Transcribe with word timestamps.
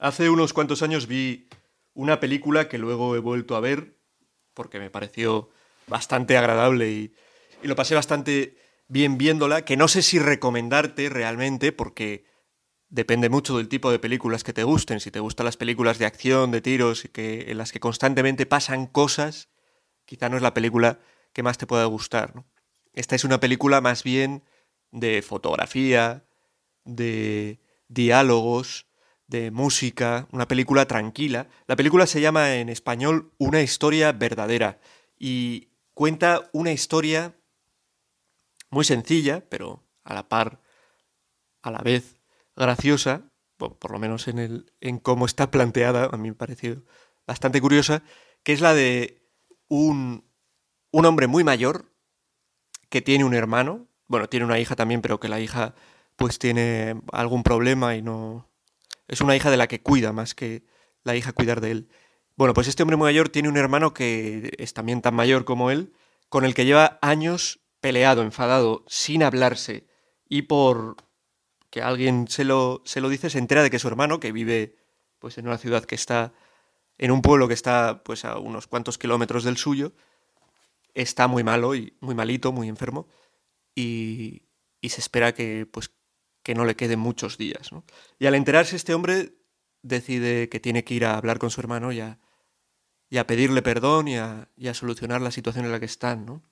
Hace 0.00 0.30
unos 0.30 0.54
cuantos 0.54 0.80
años 0.80 1.06
vi 1.06 1.46
una 1.92 2.20
película 2.20 2.70
que 2.70 2.78
luego 2.78 3.16
he 3.16 3.18
vuelto 3.18 3.54
a 3.54 3.60
ver 3.60 3.98
porque 4.54 4.78
me 4.78 4.88
pareció 4.88 5.50
bastante 5.88 6.38
agradable 6.38 6.90
y, 6.90 7.14
lo 7.62 7.76
pasé 7.76 7.94
bastante 7.94 8.56
bien 8.88 9.18
viéndola, 9.18 9.66
que 9.66 9.76
no 9.76 9.86
sé 9.88 10.00
si 10.00 10.18
recomendarte 10.18 11.10
realmente 11.10 11.70
porque 11.70 12.24
depende 12.88 13.28
mucho 13.28 13.58
del 13.58 13.68
tipo 13.68 13.90
de 13.90 13.98
películas 13.98 14.42
que 14.42 14.54
te 14.54 14.64
gusten. 14.64 15.00
Si 15.00 15.10
te 15.10 15.20
gustan 15.20 15.44
las 15.44 15.58
películas 15.58 15.98
de 15.98 16.06
acción, 16.06 16.50
de 16.50 16.62
tiros, 16.62 17.04
y 17.04 17.08
que, 17.08 17.50
en 17.50 17.58
las 17.58 17.70
que 17.70 17.80
constantemente 17.80 18.46
pasan 18.46 18.86
cosas, 18.86 19.50
quizá 20.06 20.30
no 20.30 20.38
es 20.38 20.42
la 20.42 20.54
película 20.54 21.00
que 21.34 21.42
más 21.42 21.58
te 21.58 21.66
pueda 21.66 21.84
gustar. 21.84 22.46
Esta 22.94 23.14
es 23.14 23.24
una 23.24 23.38
película 23.38 23.82
más 23.82 24.02
bien 24.02 24.44
de 24.90 25.20
fotografía, 25.20 26.24
de 26.84 27.60
diálogos, 27.88 28.89
de 29.30 29.52
música, 29.52 30.26
una 30.32 30.48
película 30.48 30.86
tranquila. 30.86 31.46
La 31.68 31.76
película 31.76 32.06
se 32.06 32.20
llama 32.20 32.56
en 32.56 32.68
español 32.68 33.32
Una 33.38 33.62
historia 33.62 34.10
verdadera 34.10 34.80
y 35.18 35.68
cuenta 35.94 36.50
una 36.52 36.72
historia 36.72 37.36
muy 38.70 38.84
sencilla, 38.84 39.44
pero 39.48 39.84
a 40.02 40.14
la 40.14 40.28
par, 40.28 40.60
a 41.62 41.70
la 41.70 41.78
vez 41.78 42.20
graciosa, 42.56 43.30
por 43.56 43.92
lo 43.92 43.98
menos 44.00 44.26
en, 44.26 44.40
el, 44.40 44.72
en 44.80 44.98
cómo 44.98 45.26
está 45.26 45.50
planteada, 45.50 46.08
a 46.12 46.16
mí 46.16 46.30
me 46.30 46.34
pareció 46.34 46.82
bastante 47.26 47.60
curiosa, 47.60 48.02
que 48.42 48.52
es 48.52 48.60
la 48.60 48.74
de 48.74 49.22
un, 49.68 50.24
un 50.90 51.06
hombre 51.06 51.28
muy 51.28 51.44
mayor 51.44 51.92
que 52.88 53.00
tiene 53.00 53.24
un 53.24 53.34
hermano, 53.34 53.86
bueno, 54.08 54.28
tiene 54.28 54.46
una 54.46 54.58
hija 54.58 54.74
también, 54.74 55.02
pero 55.02 55.20
que 55.20 55.28
la 55.28 55.38
hija 55.38 55.74
pues 56.16 56.40
tiene 56.40 57.00
algún 57.12 57.44
problema 57.44 57.94
y 57.94 58.02
no, 58.02 58.49
es 59.10 59.20
una 59.20 59.34
hija 59.34 59.50
de 59.50 59.56
la 59.56 59.66
que 59.66 59.82
cuida 59.82 60.12
más 60.12 60.34
que 60.34 60.62
la 61.02 61.16
hija 61.16 61.32
cuidar 61.32 61.60
de 61.60 61.72
él. 61.72 61.88
Bueno, 62.36 62.54
pues 62.54 62.68
este 62.68 62.82
hombre 62.84 62.96
muy 62.96 63.06
mayor 63.06 63.28
tiene 63.28 63.48
un 63.48 63.56
hermano 63.56 63.92
que 63.92 64.52
es 64.56 64.72
también 64.72 65.02
tan 65.02 65.14
mayor 65.14 65.44
como 65.44 65.70
él, 65.70 65.92
con 66.28 66.44
el 66.44 66.54
que 66.54 66.64
lleva 66.64 66.98
años 67.02 67.58
peleado, 67.80 68.22
enfadado, 68.22 68.84
sin 68.86 69.24
hablarse, 69.24 69.86
y 70.28 70.42
por 70.42 70.96
que 71.70 71.82
alguien 71.82 72.28
se 72.28 72.44
lo, 72.44 72.82
se 72.84 73.00
lo 73.00 73.08
dice, 73.08 73.30
se 73.30 73.38
entera 73.38 73.64
de 73.64 73.70
que 73.70 73.80
su 73.80 73.88
hermano, 73.88 74.20
que 74.20 74.32
vive 74.32 74.76
pues 75.18 75.38
en 75.38 75.48
una 75.48 75.58
ciudad 75.58 75.84
que 75.84 75.96
está, 75.96 76.32
en 76.96 77.10
un 77.10 77.20
pueblo 77.20 77.48
que 77.48 77.54
está 77.54 78.02
pues 78.04 78.24
a 78.24 78.38
unos 78.38 78.68
cuantos 78.68 78.96
kilómetros 78.96 79.42
del 79.42 79.56
suyo, 79.56 79.92
está 80.94 81.26
muy 81.26 81.42
malo 81.42 81.74
y 81.74 81.96
muy 82.00 82.14
malito, 82.14 82.52
muy 82.52 82.68
enfermo, 82.68 83.08
y, 83.74 84.42
y 84.80 84.90
se 84.90 85.00
espera 85.00 85.34
que 85.34 85.66
pues 85.66 85.90
que 86.42 86.54
no 86.54 86.64
le 86.64 86.76
queden 86.76 86.98
muchos 86.98 87.38
días. 87.38 87.70
Y 88.18 88.26
al 88.26 88.34
enterarse 88.34 88.76
este 88.76 88.94
hombre 88.94 89.34
decide 89.82 90.48
que 90.48 90.60
tiene 90.60 90.84
que 90.84 90.94
ir 90.94 91.04
a 91.04 91.16
hablar 91.16 91.38
con 91.38 91.50
su 91.50 91.60
hermano 91.60 91.92
y 91.92 92.00
a, 92.00 92.18
pedirle 93.26 93.62
perdón 93.62 94.08
y 94.08 94.16
a, 94.16 94.48
solucionar 94.74 95.20
la 95.20 95.30
situación 95.30 95.64
en 95.64 95.72
la 95.72 95.80
que 95.80 95.86
están. 95.86 96.26
¿no? 96.26 96.42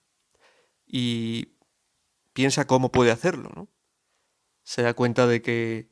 Y 0.87 1.57
piensa 2.33 2.67
cómo 2.67 2.93
puede 2.93 3.11
hacerlo. 3.11 3.51
¿no? 3.55 3.69
Se 4.63 4.83
da 4.83 4.95
cuenta 4.95 5.27
de 5.27 5.43
que, 5.43 5.89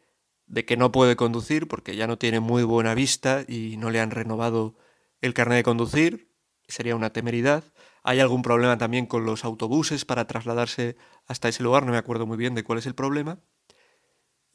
de 0.47 0.65
que 0.65 0.77
no 0.77 0.93
puede 0.93 1.17
conducir 1.17 1.69
porque 1.69 1.97
ya 1.97 2.07
no 2.07 2.19
tiene 2.19 2.41
muy 2.41 2.63
buena 2.63 2.95
vista 2.95 3.45
y 3.47 3.77
no 3.79 3.91
le 3.91 4.01
han 4.01 4.11
renovado 4.11 4.77
el 5.21 5.35
carnet 5.35 5.59
de 5.59 5.65
conducir. 5.65 6.33
Sería 6.69 6.97
una 6.97 7.13
temeridad. 7.13 7.65
Hay 8.03 8.21
algún 8.21 8.43
problema 8.43 8.77
también 8.77 9.07
con 9.07 9.25
los 9.25 9.45
autobuses 9.45 10.05
para 10.05 10.27
trasladarse 10.27 10.97
hasta 11.27 11.49
ese 11.49 11.63
lugar, 11.63 11.85
no 11.85 11.93
me 11.93 11.99
acuerdo 11.99 12.27
muy 12.27 12.37
bien 12.37 12.55
de 12.55 12.63
cuál 12.63 12.79
es 12.79 12.87
el 12.87 12.95
problema 12.95 13.41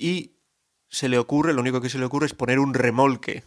y 0.02 0.40
se 0.90 1.10
le 1.10 1.20
ocurre, 1.20 1.54
lo 1.54 1.62
único 1.62 1.80
que 1.80 1.90
se 1.90 2.00
le 2.00 2.06
ocurre 2.06 2.26
es 2.26 2.34
poner 2.34 2.58
un 2.58 2.74
remolque 2.74 3.44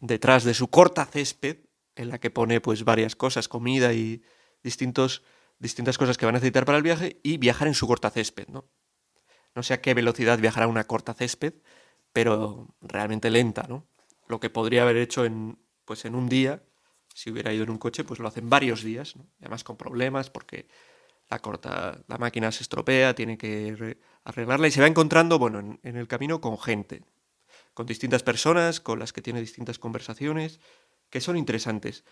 detrás 0.00 0.42
de 0.42 0.54
su 0.54 0.68
corta 0.68 1.06
césped, 1.06 1.58
en 1.94 2.08
la 2.08 2.18
que 2.18 2.30
pone 2.30 2.60
pues 2.60 2.84
varias 2.84 3.14
cosas, 3.14 3.48
comida 3.48 3.92
y 3.92 4.22
distintos, 4.62 5.22
distintas 5.58 5.98
cosas 5.98 6.18
que 6.18 6.26
va 6.26 6.30
a 6.30 6.32
necesitar 6.32 6.64
para 6.64 6.78
el 6.78 6.84
viaje, 6.84 7.20
y 7.22 7.38
viajar 7.38 7.68
en 7.68 7.74
su 7.74 7.86
corta 7.86 8.10
césped, 8.10 8.48
¿no? 8.48 8.68
No 9.54 9.62
sé 9.62 9.74
a 9.74 9.80
qué 9.80 9.94
velocidad 9.94 10.38
viajará 10.38 10.66
una 10.66 10.84
corta 10.84 11.14
césped, 11.14 11.54
pero 12.12 12.74
realmente 12.80 13.30
lenta, 13.30 13.66
¿no? 13.68 13.86
Lo 14.26 14.40
que 14.40 14.50
podría 14.50 14.82
haber 14.82 14.96
hecho 14.96 15.24
en, 15.24 15.58
pues 15.84 16.04
en 16.04 16.14
un 16.14 16.28
día, 16.28 16.62
si 17.14 17.30
hubiera 17.30 17.52
ido 17.52 17.64
en 17.64 17.70
un 17.70 17.78
coche, 17.78 18.04
pues 18.04 18.20
lo 18.20 18.28
hacen 18.28 18.50
varios 18.50 18.82
días, 18.82 19.14
además 19.40 19.64
con 19.64 19.76
problemas, 19.76 20.28
porque 20.28 20.68
la 21.30 21.38
corta, 21.40 22.02
la 22.06 22.18
máquina 22.18 22.50
se 22.52 22.62
estropea, 22.62 23.14
tiene 23.14 23.36
que 23.36 23.98
arreglarla 24.24 24.68
y 24.68 24.70
se 24.70 24.80
va 24.80 24.86
encontrando, 24.86 25.38
bueno, 25.38 25.78
en, 25.82 25.96
el 25.96 26.08
camino 26.08 26.40
con 26.40 26.58
gente, 26.58 27.02
con 27.74 27.86
distintas 27.86 28.22
personas, 28.22 28.80
con 28.80 28.98
las 28.98 29.12
que 29.12 29.22
tiene 29.22 29.40
distintas 29.40 29.78
conversaciones, 29.78 30.60
que 31.10 31.20
son 31.20 31.36
interesantes. 31.36 32.04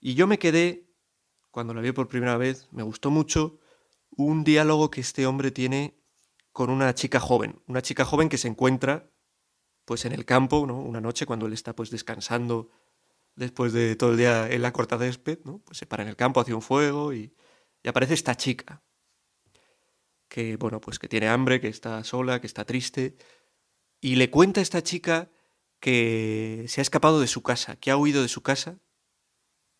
Y 0.00 0.14
yo 0.14 0.26
me 0.26 0.38
quedé, 0.38 0.86
cuando 1.50 1.74
la 1.74 1.80
vi 1.80 1.92
por 1.92 2.08
primera 2.08 2.36
vez, 2.36 2.68
me 2.72 2.82
gustó 2.82 3.10
mucho 3.10 3.58
un 4.10 4.44
diálogo 4.44 4.90
que 4.90 5.00
este 5.00 5.26
hombre 5.26 5.50
tiene 5.50 5.98
con 6.52 6.70
una 6.70 6.94
chica 6.94 7.20
joven, 7.20 7.62
una 7.66 7.82
chica 7.82 8.04
joven 8.04 8.28
que 8.28 8.38
se 8.38 8.48
encuentra 8.48 9.10
pues 9.84 10.04
en 10.04 10.12
el 10.12 10.26
campo, 10.26 10.66
¿no? 10.66 10.78
Una 10.78 11.00
noche 11.00 11.24
cuando 11.24 11.46
él 11.46 11.54
está 11.54 11.74
pues 11.74 11.90
descansando 11.90 12.70
después 13.36 13.72
de 13.72 13.96
todo 13.96 14.10
el 14.10 14.18
día 14.18 14.50
en 14.50 14.60
la 14.60 14.72
corta 14.72 14.98
césped, 14.98 15.38
¿no? 15.44 15.60
Pues 15.64 15.78
se 15.78 15.86
para 15.86 16.02
en 16.02 16.10
el 16.10 16.16
campo, 16.16 16.40
hace 16.40 16.52
un 16.52 16.60
fuego 16.60 17.14
y 17.14 17.32
aparece 17.90 18.14
esta 18.14 18.36
chica, 18.36 18.82
que, 20.28 20.56
bueno, 20.56 20.80
pues 20.80 20.98
que 20.98 21.08
tiene 21.08 21.28
hambre, 21.28 21.60
que 21.60 21.68
está 21.68 22.02
sola, 22.04 22.40
que 22.40 22.46
está 22.46 22.64
triste, 22.64 23.16
y 24.00 24.16
le 24.16 24.30
cuenta 24.30 24.60
a 24.60 24.62
esta 24.62 24.82
chica 24.82 25.30
que 25.80 26.64
se 26.68 26.80
ha 26.80 26.82
escapado 26.82 27.20
de 27.20 27.26
su 27.26 27.42
casa, 27.42 27.76
que 27.76 27.90
ha 27.90 27.96
huido 27.96 28.22
de 28.22 28.28
su 28.28 28.42
casa, 28.42 28.78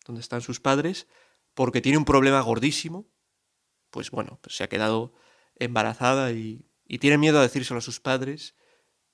donde 0.05 0.21
están 0.21 0.41
sus 0.41 0.59
padres, 0.59 1.07
porque 1.53 1.81
tiene 1.81 1.97
un 1.97 2.05
problema 2.05 2.41
gordísimo, 2.41 3.07
pues 3.91 4.11
bueno, 4.11 4.39
pues 4.41 4.55
se 4.55 4.63
ha 4.63 4.69
quedado 4.69 5.13
embarazada 5.55 6.31
y, 6.31 6.65
y 6.85 6.99
tiene 6.99 7.17
miedo 7.17 7.39
a 7.39 7.43
decírselo 7.43 7.79
a 7.79 7.81
sus 7.81 7.99
padres, 7.99 8.55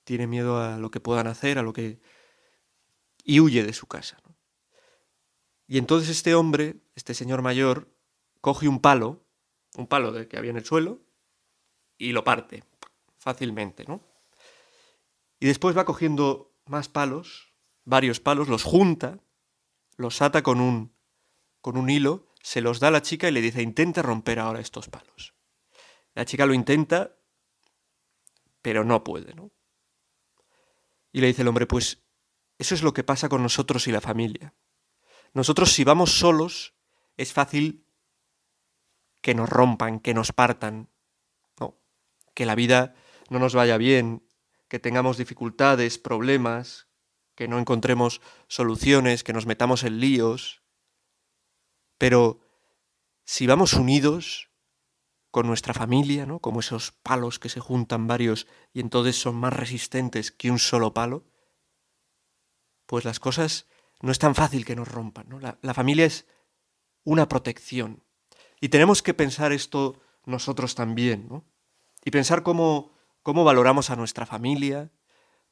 tiene 0.04 0.26
miedo 0.26 0.60
a 0.60 0.78
lo 0.78 0.90
que 0.90 1.00
puedan 1.00 1.26
hacer, 1.26 1.58
a 1.58 1.62
lo 1.62 1.72
que... 1.72 2.00
y 3.24 3.40
huye 3.40 3.64
de 3.64 3.72
su 3.72 3.86
casa. 3.86 4.22
Y 5.66 5.78
entonces 5.78 6.08
este 6.08 6.34
hombre, 6.34 6.76
este 6.94 7.12
señor 7.12 7.42
mayor, 7.42 7.92
coge 8.46 8.68
un 8.68 8.78
palo, 8.78 9.26
un 9.76 9.88
palo 9.88 10.12
que 10.28 10.38
había 10.38 10.52
en 10.52 10.56
el 10.56 10.64
suelo, 10.64 11.00
y 11.98 12.12
lo 12.12 12.22
parte 12.22 12.62
fácilmente, 13.18 13.84
¿no? 13.88 14.00
Y 15.40 15.46
después 15.46 15.76
va 15.76 15.84
cogiendo 15.84 16.54
más 16.64 16.88
palos, 16.88 17.52
varios 17.84 18.20
palos, 18.20 18.46
los 18.46 18.62
junta, 18.62 19.18
los 19.96 20.22
ata 20.22 20.44
con 20.44 20.60
un, 20.60 20.94
con 21.60 21.76
un 21.76 21.90
hilo, 21.90 22.28
se 22.40 22.60
los 22.60 22.78
da 22.78 22.86
a 22.86 22.92
la 22.92 23.02
chica 23.02 23.26
y 23.26 23.32
le 23.32 23.40
dice, 23.40 23.62
intenta 23.62 24.00
romper 24.00 24.38
ahora 24.38 24.60
estos 24.60 24.88
palos. 24.88 25.34
La 26.14 26.24
chica 26.24 26.46
lo 26.46 26.54
intenta, 26.54 27.16
pero 28.62 28.84
no 28.84 29.02
puede, 29.02 29.34
¿no? 29.34 29.50
Y 31.10 31.20
le 31.20 31.26
dice 31.26 31.42
el 31.42 31.48
hombre, 31.48 31.66
pues 31.66 32.04
eso 32.58 32.76
es 32.76 32.84
lo 32.84 32.94
que 32.94 33.02
pasa 33.02 33.28
con 33.28 33.42
nosotros 33.42 33.88
y 33.88 33.90
la 33.90 34.00
familia. 34.00 34.54
Nosotros 35.34 35.72
si 35.72 35.82
vamos 35.82 36.12
solos, 36.12 36.74
es 37.16 37.32
fácil 37.32 37.85
que 39.26 39.34
nos 39.34 39.48
rompan, 39.48 39.98
que 39.98 40.14
nos 40.14 40.30
partan, 40.30 40.88
que 42.32 42.46
la 42.46 42.54
vida 42.54 42.94
no 43.28 43.40
nos 43.40 43.56
vaya 43.56 43.76
bien, 43.76 44.22
que 44.68 44.78
tengamos 44.78 45.16
dificultades, 45.16 45.98
problemas, 45.98 46.86
que 47.34 47.48
no 47.48 47.58
encontremos 47.58 48.20
soluciones, 48.46 49.24
que 49.24 49.32
nos 49.32 49.46
metamos 49.46 49.82
en 49.82 49.98
líos. 49.98 50.62
Pero 51.98 52.38
si 53.24 53.48
vamos 53.48 53.72
unidos 53.72 54.52
con 55.32 55.48
nuestra 55.48 55.74
familia, 55.74 56.24
¿no? 56.24 56.38
como 56.38 56.60
esos 56.60 56.92
palos 56.92 57.40
que 57.40 57.48
se 57.48 57.58
juntan 57.58 58.06
varios 58.06 58.46
y 58.72 58.78
entonces 58.78 59.16
son 59.16 59.34
más 59.34 59.52
resistentes 59.52 60.30
que 60.30 60.52
un 60.52 60.60
solo 60.60 60.94
palo, 60.94 61.24
pues 62.86 63.04
las 63.04 63.18
cosas 63.18 63.66
no 64.00 64.12
es 64.12 64.20
tan 64.20 64.36
fácil 64.36 64.64
que 64.64 64.76
nos 64.76 64.86
rompan. 64.86 65.28
¿no? 65.28 65.40
La 65.40 65.74
familia 65.74 66.04
es 66.04 66.28
una 67.02 67.26
protección, 67.28 68.05
y 68.60 68.68
tenemos 68.68 69.02
que 69.02 69.14
pensar 69.14 69.52
esto 69.52 70.00
nosotros 70.24 70.74
también, 70.74 71.28
¿no? 71.28 71.44
Y 72.04 72.10
pensar 72.10 72.42
cómo, 72.42 72.92
cómo 73.22 73.44
valoramos 73.44 73.90
a 73.90 73.96
nuestra 73.96 74.26
familia, 74.26 74.90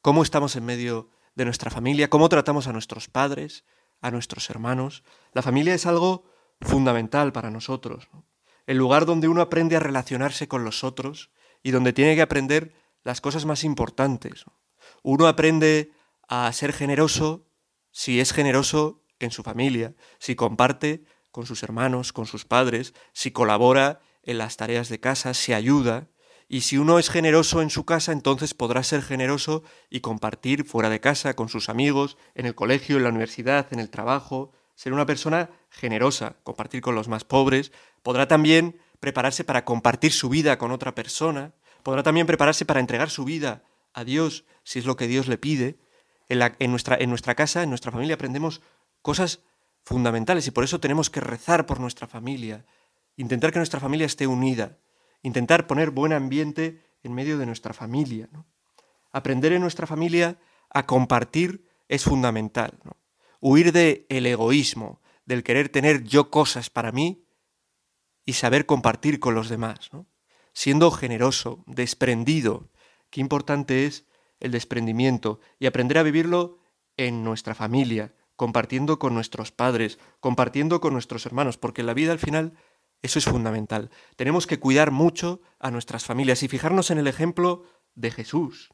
cómo 0.01 0.23
estamos 0.23 0.55
en 0.55 0.65
medio 0.65 1.09
de 1.35 1.45
nuestra 1.45 1.69
familia, 1.69 2.09
cómo 2.09 2.29
tratamos 2.29 2.67
a 2.67 2.73
nuestros 2.73 3.07
padres, 3.09 3.65
a 4.01 4.11
nuestros 4.11 4.49
hermanos. 4.49 5.03
La 5.33 5.41
familia 5.41 5.73
es 5.73 5.85
algo 5.85 6.25
fundamental 6.61 7.33
para 7.33 7.51
nosotros, 7.51 8.07
el 8.65 8.77
lugar 8.77 9.05
donde 9.05 9.27
uno 9.27 9.41
aprende 9.41 9.75
a 9.75 9.79
relacionarse 9.81 10.47
con 10.47 10.63
los 10.63 10.83
otros 10.83 11.31
y 11.61 11.71
donde 11.71 11.93
tiene 11.93 12.15
que 12.15 12.21
aprender 12.21 12.73
las 13.03 13.21
cosas 13.21 13.45
más 13.45 13.63
importantes. 13.63 14.45
Uno 15.03 15.27
aprende 15.27 15.91
a 16.27 16.51
ser 16.53 16.73
generoso 16.73 17.47
si 17.91 18.19
es 18.19 18.33
generoso 18.33 19.03
en 19.19 19.31
su 19.31 19.43
familia, 19.43 19.95
si 20.19 20.35
comparte 20.35 21.05
con 21.35 21.45
sus 21.45 21.63
hermanos, 21.63 22.13
con 22.13 22.27
sus 22.27 22.45
padres, 22.45 22.93
si 23.11 23.31
colabora 23.31 23.99
en 24.23 24.37
las 24.37 24.55
tareas 24.55 24.87
de 24.87 25.01
casa, 25.01 25.33
si 25.33 25.51
ayuda, 25.51 26.07
Y 26.47 26.61
si 26.61 26.77
uno 26.77 26.97
es 26.97 27.09
generoso 27.09 27.61
en 27.61 27.69
su 27.69 27.83
casa, 27.83 28.13
entonces 28.13 28.53
podrá 28.53 28.83
ser 28.83 29.01
generoso 29.01 29.63
y 29.89 29.99
compartir 29.99 30.63
fuera 30.63 30.89
de 30.89 31.01
casa, 31.01 31.33
con 31.33 31.49
sus 31.49 31.67
amigos, 31.67 32.17
en 32.35 32.45
el 32.45 32.55
colegio, 32.55 32.95
en 32.95 33.03
la 33.03 33.09
universidad, 33.09 33.67
en 33.73 33.79
el 33.79 33.89
trabajo. 33.89 34.53
Ser 34.75 34.93
una 34.93 35.05
persona 35.05 35.49
generosa, 35.71 36.37
compartir 36.43 36.79
con 36.81 36.95
los 36.95 37.09
más 37.09 37.25
pobres. 37.25 37.73
Podrá 38.01 38.27
también 38.27 38.79
prepararse 39.01 39.43
para 39.43 39.65
compartir 39.65 40.13
su 40.13 40.29
vida 40.29 40.57
con 40.57 40.71
otra 40.71 40.95
persona. 40.95 41.53
Podrá 41.83 42.03
también 42.03 42.27
prepararse 42.27 42.63
para 42.63 42.79
entregar 42.79 43.09
su 43.09 43.25
vida 43.25 43.63
a 43.91 44.05
Dios, 44.05 44.45
si 44.63 44.79
es 44.79 44.85
lo 44.85 44.95
que 44.95 45.07
Dios 45.07 45.27
le 45.27 45.37
pide. 45.37 45.79
En, 46.29 46.71
nuestra, 46.71 46.95
en 46.95 47.09
nuestra 47.09 47.35
casa, 47.35 47.61
en 47.63 47.69
nuestra 47.69 47.91
familia, 47.91 48.15
aprendemos 48.15 48.61
cosas 49.01 49.41
fundamentales 49.85 50.47
y 50.47 50.51
por 50.51 50.63
eso 50.63 50.79
tenemos 50.79 51.09
que 51.09 51.21
rezar 51.21 51.65
por 51.65 51.79
nuestra 51.79 52.07
familia, 52.07 52.65
intentar 53.15 53.51
que 53.51 53.59
nuestra 53.59 53.79
familia 53.79 54.07
esté 54.07 54.27
unida, 54.27 54.79
intentar 55.21 55.67
poner 55.67 55.91
buen 55.91 56.11
ambiente 56.11 56.81
en 57.03 57.13
medio 57.13 57.37
de 57.37 57.45
nuestra 57.45 57.73
familia. 57.73 58.27
Aprender 59.11 59.53
en 59.53 59.61
nuestra 59.61 59.87
familia 59.87 60.39
a 60.69 60.85
compartir 60.85 61.69
es 61.87 62.03
fundamental. 62.03 62.79
Huir 63.39 63.71
del 63.71 64.05
el 64.09 64.25
egoísmo, 64.25 65.01
del 65.25 65.43
querer 65.43 65.69
tener 65.69 66.03
yo 66.03 66.31
cosas 66.31 66.69
para 66.69 66.91
mí 66.91 67.25
y 68.25 68.33
saber 68.33 68.65
compartir 68.65 69.19
con 69.19 69.35
los 69.35 69.49
demás. 69.49 69.91
Siendo 70.51 70.89
generoso, 70.89 71.63
desprendido. 71.67 72.71
Qué 73.11 73.21
importante 73.21 73.85
es 73.85 74.05
el 74.39 74.51
desprendimiento 74.51 75.39
y 75.59 75.67
aprender 75.67 75.97
a 75.99 76.03
vivirlo 76.03 76.59
en 76.97 77.23
nuestra 77.23 77.53
familia, 77.55 78.15
compartiendo 78.35 78.99
con 78.99 79.13
nuestros 79.13 79.51
padres, 79.51 79.99
compartiendo 80.19 80.81
con 80.81 80.93
nuestros 80.93 81.25
hermanos, 81.25 81.57
porque 81.57 81.81
en 81.81 81.87
la 81.87 81.93
vida 81.93 82.11
al 82.11 82.19
final 82.19 82.53
eso 83.01 83.19
es 83.19 83.25
fundamental. 83.25 83.91
Tenemos 84.15 84.47
que 84.47 84.59
cuidar 84.59 84.91
mucho 84.91 85.41
a 85.59 85.71
nuestras 85.71 86.05
familias 86.05 86.43
y 86.43 86.47
fijarnos 86.47 86.91
en 86.91 86.97
el 86.97 87.07
ejemplo 87.07 87.63
de 87.93 88.11
Jesús, 88.11 88.71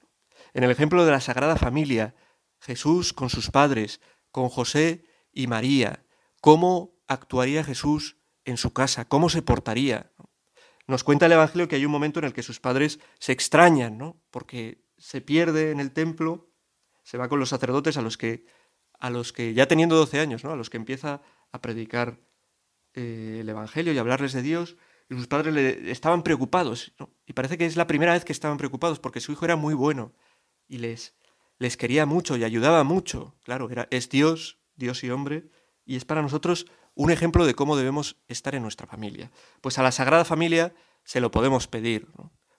en 0.53 0.63
el 0.63 0.71
ejemplo 0.71 1.05
de 1.05 1.11
la 1.11 1.21
Sagrada 1.21 1.55
Familia, 1.55 2.15
Jesús 2.59 3.13
con 3.13 3.29
sus 3.29 3.51
padres, 3.51 4.01
con 4.31 4.49
José 4.49 5.05
y 5.31 5.47
María, 5.47 6.05
cómo 6.39 6.95
actuaría 7.07 7.63
Jesús 7.63 8.17
en 8.45 8.57
su 8.57 8.73
casa, 8.73 9.05
cómo 9.05 9.29
se 9.29 9.41
portaría. 9.41 10.11
Nos 10.87 11.03
cuenta 11.03 11.25
el 11.25 11.33
Evangelio 11.33 11.67
que 11.67 11.75
hay 11.75 11.85
un 11.85 11.91
momento 11.91 12.19
en 12.19 12.25
el 12.25 12.33
que 12.33 12.43
sus 12.43 12.59
padres 12.59 12.99
se 13.19 13.31
extrañan, 13.31 13.97
¿no? 13.97 14.21
Porque 14.31 14.83
se 14.97 15.21
pierde 15.21 15.71
en 15.71 15.79
el 15.79 15.91
templo, 15.91 16.51
se 17.03 17.17
va 17.17 17.29
con 17.29 17.39
los 17.39 17.49
sacerdotes 17.49 17.97
a 17.97 18.01
los 18.01 18.17
que, 18.17 18.45
a 19.01 19.09
los 19.09 19.33
que 19.33 19.53
ya 19.53 19.67
teniendo 19.67 19.95
12 19.95 20.19
años, 20.19 20.43
¿no? 20.43 20.51
A 20.51 20.55
los 20.55 20.69
que 20.69 20.77
empieza 20.77 21.21
a 21.51 21.59
predicar 21.59 22.19
eh, 22.93 23.39
el 23.41 23.49
Evangelio 23.49 23.91
y 23.91 23.97
hablarles 23.97 24.31
de 24.31 24.43
Dios, 24.43 24.77
y 25.09 25.15
sus 25.15 25.27
padres 25.27 25.53
le, 25.53 25.91
estaban 25.91 26.23
preocupados. 26.23 26.93
Y 27.25 27.33
parece 27.33 27.57
que 27.57 27.65
es 27.65 27.75
la 27.75 27.87
primera 27.87 28.13
vez 28.13 28.23
que 28.23 28.31
estaban 28.31 28.57
preocupados, 28.57 28.99
porque 28.99 29.19
su 29.19 29.33
hijo 29.33 29.43
era 29.43 29.57
muy 29.57 29.73
bueno 29.73 30.13
y 30.67 30.77
les, 30.77 31.15
les 31.57 31.75
quería 31.75 32.05
mucho 32.05 32.37
y 32.37 32.43
ayudaba 32.43 32.83
mucho. 32.83 33.35
Claro, 33.43 33.69
era, 33.69 33.87
es 33.91 34.09
Dios, 34.09 34.59
Dios 34.75 35.03
y 35.03 35.09
hombre, 35.09 35.49
y 35.83 35.95
es 35.95 36.05
para 36.05 36.21
nosotros 36.21 36.67
un 36.93 37.11
ejemplo 37.11 37.45
de 37.45 37.55
cómo 37.55 37.75
debemos 37.75 38.17
estar 38.27 38.55
en 38.55 38.61
nuestra 38.61 38.87
familia. 38.87 39.31
Pues 39.59 39.79
a 39.79 39.83
la 39.83 39.91
Sagrada 39.91 40.25
Familia 40.25 40.73
se 41.03 41.19
lo 41.19 41.31
podemos 41.31 41.67
pedir, 41.67 42.07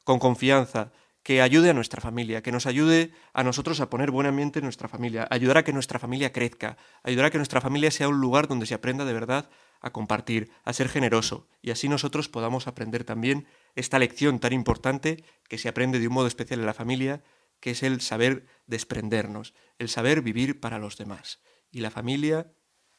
con 0.04 0.18
confianza, 0.18 0.92
que 1.22 1.40
ayude 1.40 1.70
a 1.70 1.74
nuestra 1.74 2.00
familia, 2.00 2.42
que 2.42 2.52
nos 2.52 2.66
ayude 2.66 3.12
a 3.32 3.44
nosotros 3.44 3.80
a 3.80 3.88
poner 3.88 4.10
buen 4.10 4.26
ambiente 4.26 4.58
en 4.58 4.64
nuestra 4.64 4.88
familia, 4.88 5.26
ayudar 5.30 5.58
a 5.58 5.64
que 5.64 5.72
nuestra 5.72 5.98
familia 5.98 6.32
crezca, 6.32 6.76
ayudar 7.02 7.26
a 7.26 7.30
que 7.30 7.38
nuestra 7.38 7.60
familia 7.60 7.90
sea 7.90 8.08
un 8.08 8.20
lugar 8.20 8.48
donde 8.48 8.66
se 8.66 8.74
aprenda 8.74 9.04
de 9.04 9.12
verdad 9.12 9.48
a 9.80 9.92
compartir, 9.92 10.50
a 10.64 10.72
ser 10.72 10.88
generoso, 10.88 11.48
y 11.60 11.70
así 11.70 11.88
nosotros 11.88 12.28
podamos 12.28 12.66
aprender 12.66 13.04
también 13.04 13.46
esta 13.74 13.98
lección 13.98 14.38
tan 14.40 14.52
importante 14.52 15.24
que 15.48 15.58
se 15.58 15.68
aprende 15.68 15.98
de 15.98 16.08
un 16.08 16.14
modo 16.14 16.26
especial 16.26 16.60
en 16.60 16.66
la 16.66 16.74
familia, 16.74 17.22
que 17.60 17.70
es 17.70 17.82
el 17.82 18.00
saber 18.00 18.46
desprendernos, 18.66 19.54
el 19.78 19.88
saber 19.88 20.22
vivir 20.22 20.60
para 20.60 20.78
los 20.78 20.96
demás. 20.96 21.40
Y 21.70 21.80
la 21.80 21.90
familia 21.90 22.52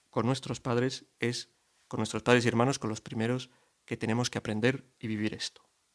con 0.10 0.26
nuestros 0.26 0.62
padres 0.62 1.06
es, 1.20 1.54
con 1.88 2.00
nuestros 2.00 2.24
padres 2.24 2.46
y 2.46 2.48
hermanos, 2.48 2.80
con 2.80 2.90
los 2.90 3.02
primeros 3.02 3.50
que 3.86 3.98
tenemos 3.98 4.30
que 4.30 4.38
aprender 4.38 4.86
y 5.00 5.08
vivir 5.08 5.34
esto. 5.34 5.73